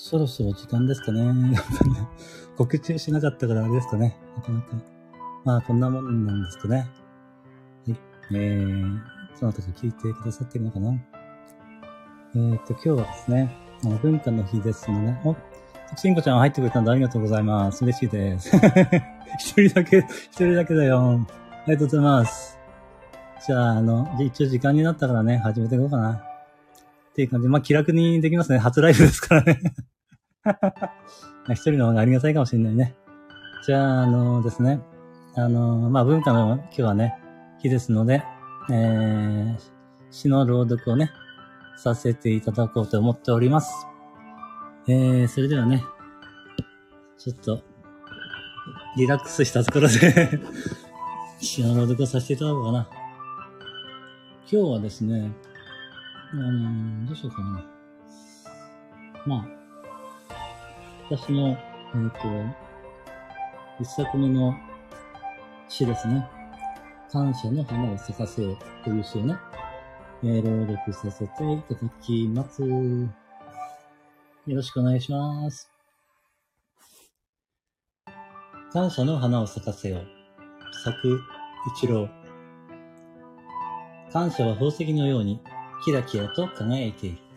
[0.00, 1.58] そろそろ時間ですかね。
[2.56, 4.16] 告知しなかったからあれですかね。
[4.36, 4.66] なかなか。
[5.44, 6.88] まあ、こんなもんなんですかね。
[7.84, 7.96] はい。
[8.32, 9.00] えー、
[9.34, 10.92] その時聞いてくださってるのかな。
[12.36, 15.36] えー、っと、今日はですね、あの、文化の日ですので、ねお、
[15.96, 17.84] しんこちゃん入ってくれたんでありがとうございます。
[17.84, 18.56] 嬉しいです。
[19.40, 21.26] 一人だけ、一人だけだよ。
[21.50, 22.56] ありがとうございます。
[23.44, 26.12] じゃあ、あの、一応時間になったからね、始めていこうかな。
[26.12, 27.48] っていう感じ。
[27.48, 28.58] まあ、気楽にできますね。
[28.58, 29.60] 初ライブですからね。
[31.50, 32.94] 一人の方がありがたいかもしれないね。
[33.64, 34.80] じゃあ、あのですね。
[35.34, 37.18] あの、まあ、文化の今日はね、
[37.60, 38.24] 日ですので、
[38.70, 39.58] えー、
[40.10, 41.10] 詩の朗読をね、
[41.76, 43.86] させていただこうと思っております。
[44.88, 45.84] えー、それではね、
[47.18, 47.62] ちょっと、
[48.96, 50.40] リラックスしたところで
[51.40, 52.88] 詩の朗読をさせていただこうかな。
[54.50, 55.30] 今日はですね、
[56.32, 57.64] あのどうしようかな。
[59.26, 59.57] まあ、
[61.10, 62.18] 私の、えっ、ー、と、
[63.80, 64.54] 一作目の
[65.66, 66.28] 詩ですね。
[67.10, 69.34] 感謝の花を咲かせよという詩をね、
[70.22, 72.62] えー、朗読させていただきます。
[72.62, 73.08] よ
[74.46, 75.70] ろしくお願いします。
[78.74, 80.02] 感謝の花を咲かせよ。
[80.84, 81.20] 作
[81.74, 82.06] 一郎。
[84.12, 85.40] 感謝は宝石のように
[85.86, 87.27] キラキラと輝いている。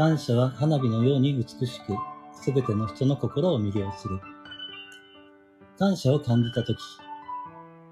[0.00, 1.94] 感謝は花火のように美しく、
[2.32, 4.18] すべての人の心を魅了する。
[5.78, 6.78] 感謝を感じたとき、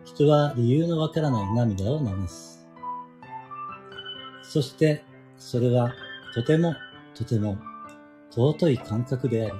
[0.06, 2.66] 人は理由のわからない涙を流す。
[4.42, 5.04] そして、
[5.36, 5.92] それは
[6.34, 6.74] とても
[7.14, 7.58] とても
[8.30, 9.54] 尊い感覚である。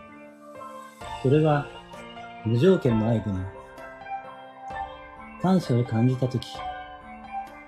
[1.23, 1.67] それは
[2.47, 3.45] 無条件の愛でも
[5.43, 6.47] 感謝を感じたとき、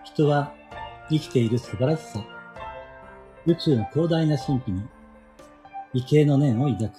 [0.05, 0.55] 人は
[1.11, 2.25] 生きている素晴らしさ、
[3.47, 4.83] 宇宙の広大な神秘に、
[5.95, 6.93] 畏敬の念を抱く。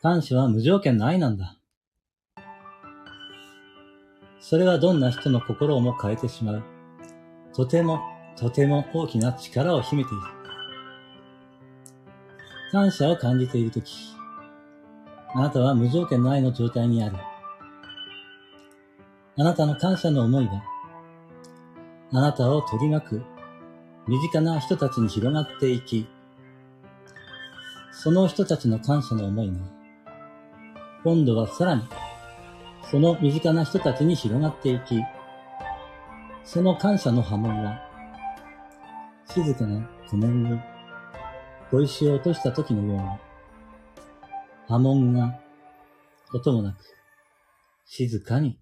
[0.00, 1.56] 感謝は無条件の愛なんだ。
[4.38, 6.62] それはどんな人の心をも変えてしまう。
[7.52, 8.00] とても、
[8.36, 10.22] とても大きな力を秘めている。
[12.72, 13.92] 感謝を感じているとき、
[15.34, 17.16] あなたは無条件の愛の状態にある。
[19.36, 20.62] あなたの感謝の思いが
[22.12, 23.22] あなたを取り巻く
[24.10, 26.04] 身近な人たちに広がっていき、
[27.92, 29.54] その人たちの感謝の思いが、
[31.04, 31.84] 今度はさらに、
[32.90, 35.00] その身近な人たちに広がっていき、
[36.42, 37.78] その感謝の波紋は、
[39.32, 40.58] 静かな湖面を
[41.70, 43.02] 恋しようとした時のように、
[44.66, 45.38] 波紋が
[46.34, 46.78] 音もなく、
[47.86, 48.58] 静かに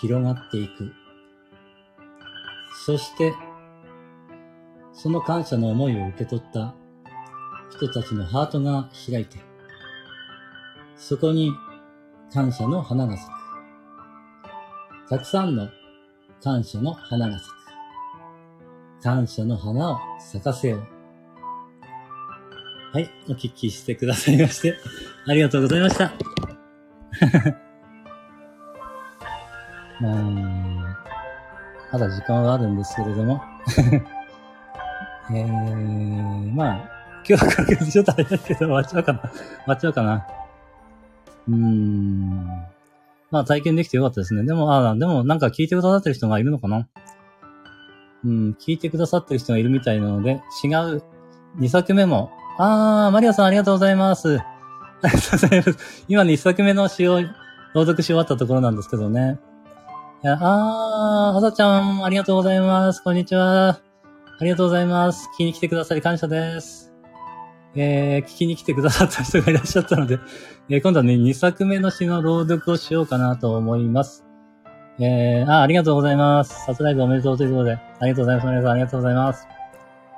[0.00, 0.94] 広がっていく。
[2.86, 3.34] そして、
[4.98, 6.74] その感謝の思いを受け取った
[7.70, 9.38] 人たちのハートが開いて、
[10.96, 11.52] そこに
[12.34, 13.32] 感謝の花が咲く。
[15.08, 15.68] たくさんの
[16.42, 17.54] 感謝の花が咲く。
[19.00, 20.82] 感謝の花を咲かせよう。
[22.92, 24.74] はい、お聞きしてくださいまして、
[25.28, 26.12] ありがとうございました。
[30.02, 30.82] うん
[31.92, 33.42] まだ時間はあるんですけれども
[35.30, 36.90] えー、まあ、
[37.28, 39.20] 今日はかけちょっとあれだけど、終わっちゃうかな。
[39.20, 39.30] 終
[39.66, 40.26] わっちゃうかな。
[41.48, 42.46] うーん。
[43.30, 44.44] まあ体験できてよかったですね。
[44.44, 46.88] でも、ああ、でもなんか聞いてくださってる人がいるのかな
[48.24, 51.02] うん、聞いてくださってる人がいるみたいなので、違う
[51.58, 54.38] 2作目も、あー、マリアさんありがとうございます。
[54.38, 54.44] あ
[55.04, 56.04] りがとうございます。
[56.08, 57.20] 今ね、1作目の詩を
[57.74, 59.38] 朗読し終わったところなんですけどね。
[60.24, 63.02] あー、あさちゃん、ありがとうございます。
[63.02, 63.87] こんにちは。
[64.40, 65.28] ありがとうございます。
[65.34, 66.92] 聞きに来てくださり感謝です。
[67.74, 70.20] えー、聞きに来てくださった人がいらっしゃったので、
[70.70, 74.24] えー、今度はね、2作目の詩の朗読をしようかなと思います。
[75.00, 76.66] えー、あ、ありがとうございます。
[76.66, 78.46] サプライズおめでとうということで、ありがとうございます。
[78.46, 79.48] 皆さんありがとうございます。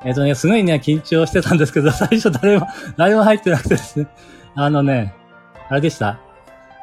[0.04, 2.66] えっ、ー、とね、すごいね、緊張してたんですけど、最初誰も、
[2.98, 4.06] 誰も入ってなくてですね、
[4.54, 5.14] あのね、
[5.70, 6.20] あれでした。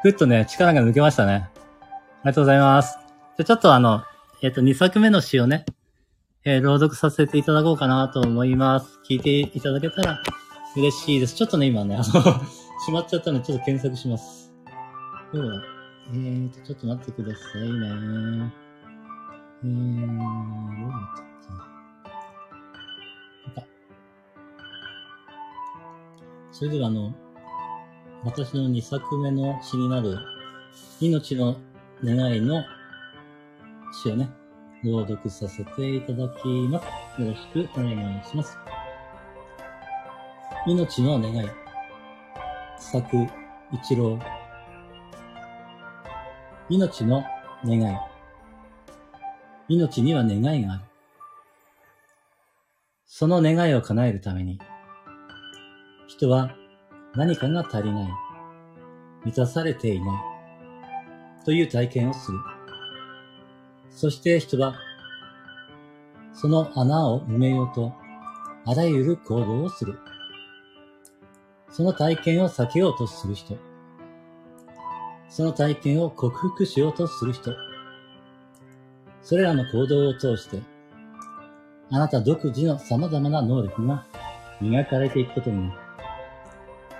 [0.02, 1.32] ふっとね、力が抜けましたね。
[1.32, 1.58] あ
[2.24, 2.98] りがとうございます。
[3.36, 4.02] じゃ、ちょっとあの、
[4.42, 5.64] えっ、ー、と、2作目の詩をね、
[6.44, 9.00] えー、朗読させていただこうかなと思います。
[9.08, 10.22] 聞いていただけたら
[10.76, 11.34] 嬉しいです。
[11.34, 12.04] ちょっとね、今ね、あの
[12.84, 14.52] しまっちゃったので、ちょっと検索します。
[15.32, 15.62] では、
[16.12, 18.52] えーと、ちょっと待ってくださいね。
[19.64, 20.18] えー、
[20.80, 20.96] どうだ
[23.50, 23.68] ったっけ？
[26.52, 27.12] それでは、あの、
[28.24, 30.16] 私の2作目の詩になる、
[31.00, 31.56] 命の
[32.04, 32.62] 願いの
[33.92, 34.30] 詩をね、
[34.84, 36.80] 朗読させていただきま
[37.16, 37.22] す。
[37.22, 38.56] よろしくお願いします。
[40.66, 41.48] 命の願い。
[42.78, 43.26] 作
[43.72, 44.18] 一郎。
[46.68, 47.24] 命の
[47.64, 47.98] 願い。
[49.68, 50.82] 命には願いがある。
[53.06, 54.60] その願いを叶えるために、
[56.06, 56.54] 人は
[57.14, 58.08] 何かが足りない、
[59.24, 60.14] 満たされていな
[61.40, 62.38] い、という体験をする。
[63.90, 64.76] そして人は、
[66.32, 67.92] その穴を埋めようと、
[68.64, 69.98] あらゆる行動をする。
[71.70, 73.56] その体験を避けようとする人。
[75.28, 77.52] その体験を克服しようとする人。
[79.22, 80.60] それらの行動を通して、
[81.90, 84.04] あなた独自の様々な能力が
[84.60, 85.80] 磨かれていくことになる。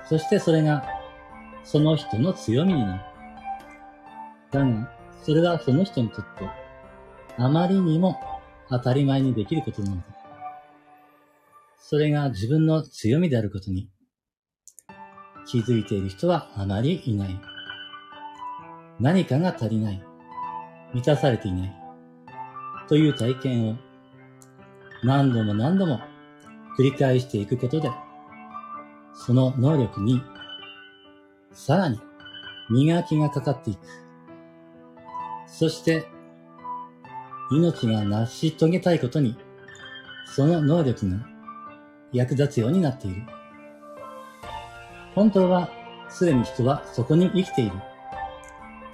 [0.09, 0.85] そしてそれが、
[1.65, 3.03] その人の強みになる。
[4.51, 4.93] だが、
[5.23, 6.49] それはその人にとって、
[7.39, 8.19] あまりにも
[8.69, 10.03] 当たり前にできることなのだ。
[11.79, 13.89] それが自分の強みであることに
[15.47, 17.41] 気づいている人はあまりいない。
[19.01, 20.03] 何かが足りない。
[20.93, 21.77] 満たされていない。
[22.89, 23.77] という体験を
[25.05, 26.01] 何度も何度も
[26.79, 27.91] 繰り返していくことで、
[29.15, 30.21] その能力に
[31.53, 32.01] さらに
[32.71, 33.81] 磨きがかかっていく。
[35.47, 36.07] そして、
[37.51, 39.37] 命が成し遂げたいことに、
[40.27, 41.17] その能力が
[42.13, 43.23] 役立つようになっている。
[45.15, 45.71] 本当は、
[46.09, 47.73] すでに人はそこに生きている。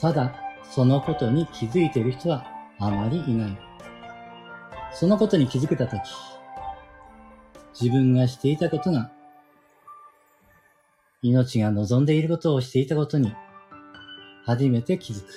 [0.01, 0.35] ただ、
[0.71, 2.45] そのことに気づいている人は
[2.79, 3.59] あまりいない。
[4.93, 6.01] そのことに気づけたとき、
[7.81, 9.11] 自分がしていたことが、
[11.23, 13.35] 命が望んでいることをしていたことに、
[14.45, 15.29] 初めて気づく。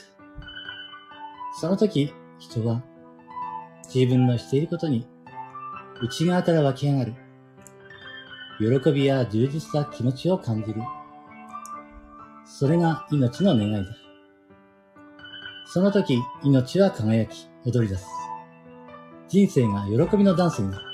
[1.59, 2.83] その時、人は、
[3.93, 5.07] 自分のしていることに、
[6.01, 7.15] 内側から湧き上がる。
[8.59, 10.81] 喜びや充実した気持ちを感じる。
[12.45, 13.83] それが命の願いだ。
[15.65, 18.05] その時、命は輝き、踊り出す。
[19.27, 20.85] 人生が喜びのダンスになる。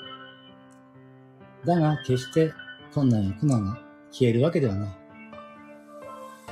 [1.65, 2.51] だが、決して
[2.93, 3.79] 困難や苦難が
[4.11, 4.89] 消えるわけではない。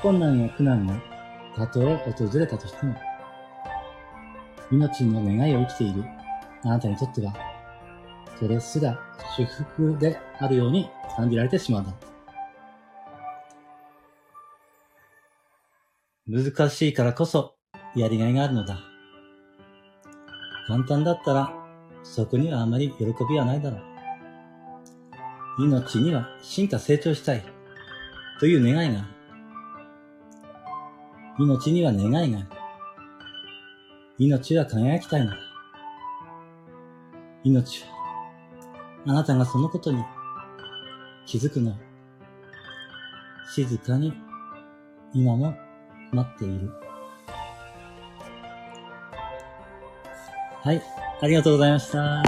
[0.02, 1.02] 困難や苦難が
[1.56, 2.96] たとえ訪れたとしても、
[4.72, 6.04] 命の願いを生きている
[6.64, 7.34] あなたにとっては、
[8.40, 9.00] それすら
[9.36, 11.94] 祝福であるように感じられてしまうだ
[16.28, 17.56] 難しいからこそ
[17.96, 18.80] やりがいがあるのだ。
[20.68, 21.54] 簡単だったら
[22.04, 23.78] そこにはあまり喜びはないだろ
[25.60, 25.66] う。
[25.66, 27.44] 命には進化成長したい
[28.40, 29.08] という願いがある。
[31.40, 32.48] 命には願いがある。
[34.18, 35.51] 命は輝きたいのだ。
[37.44, 37.86] 命、
[39.08, 40.04] あなたがそのことに
[41.26, 41.76] 気づくの。
[43.54, 44.14] 静かに
[45.14, 45.54] 今も
[46.12, 46.70] 待っている。
[50.64, 50.82] はい。
[51.22, 52.22] ありがとうございました。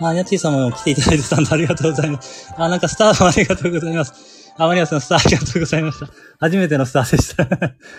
[0.00, 2.54] あ、やちーさんも来ていただいてたんでありがとうございます。
[2.56, 4.54] あ、なんかスターもありがとうございます。
[4.56, 6.08] あ、マリアさんスターありがとうございました。
[6.38, 7.46] 初めてのスターでした。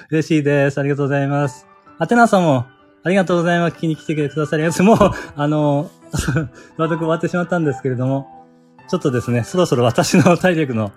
[0.09, 0.79] 嬉しいです。
[0.79, 1.67] ありがとうございます。
[1.99, 2.65] アテナさんも
[3.03, 3.77] ありがとうございます。
[3.77, 4.83] 聞きに来てくださります。
[4.83, 4.97] もう、
[5.35, 5.89] あの、
[6.77, 8.27] 朗読終わってしまったんですけれども、
[8.89, 10.91] ちょっとですね、そろそろ私の体力の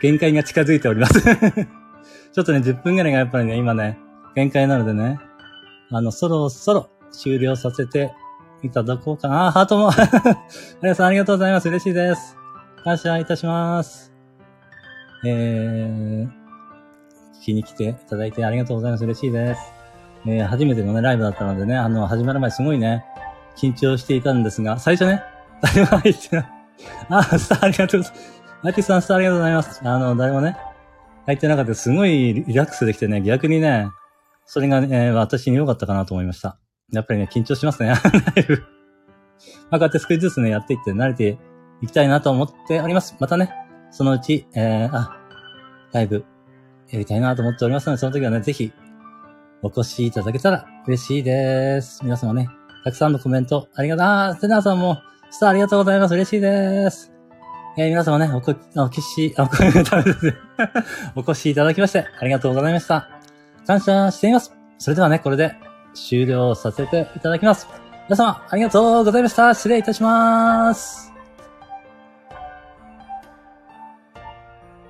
[0.00, 1.20] 限界が近づいております
[2.32, 3.98] ちょっとね、10分ぐらいがやっぱりね、今ね、
[4.34, 5.20] 限界なのでね、
[5.90, 8.12] あの、そろそろ終了させて
[8.62, 9.46] いただこうかな。
[9.46, 9.90] あ、ハートも
[10.80, 11.68] 皆さんありがとうございます。
[11.68, 12.36] 嬉しいです。
[12.84, 14.12] 感謝いたします。
[15.24, 16.26] えー、
[17.40, 19.04] 聞きに来ていただいてありがとうございます。
[19.04, 19.81] 嬉しいです。
[20.26, 23.04] えー、初めてのね、ライブだったのでね、あの、始まる前すごいね、
[23.56, 25.22] 緊張していたんですが、最初ね、
[25.60, 26.48] 誰も入ってない。
[27.08, 28.42] あ、スターありがとうございます。
[28.62, 29.80] マキさん、スターありがとうございます。
[29.82, 30.56] あの、誰もね、
[31.26, 33.88] 入ってなかったすごいリラックスできてね、逆にね、
[34.46, 36.58] それがね、私に良かったかなと思いました。
[36.92, 37.88] やっぱりね、緊張しますね、
[38.36, 38.64] ライブ。
[39.70, 41.38] まあ、こうやって少しずつね、やっていって慣れて
[41.80, 43.16] いきたいなと思っております。
[43.18, 43.52] またね、
[43.90, 45.16] そのうち、えー、あ、
[45.92, 46.24] ライブ、
[46.90, 48.72] やりたいなと思っておりますので、その時はね、ぜひ、
[49.62, 52.00] お越しいただけたら嬉しいです。
[52.02, 52.48] 皆様ね、
[52.84, 54.04] たくさんのコメントありがとう。
[54.04, 55.00] あー、セナさんも、
[55.30, 56.14] スターありがとうございます。
[56.14, 57.12] 嬉しいです。
[57.78, 60.34] えー、皆様ね、おこ、おきし、あ、これダメです。
[61.14, 63.08] お越しいただきまして、ありがとうございました。
[63.66, 64.52] 感謝しています。
[64.78, 65.54] それではね、これで
[65.94, 67.68] 終了させていただきます。
[68.08, 69.54] 皆様、ありがとうございました。
[69.54, 71.11] 失礼いたします。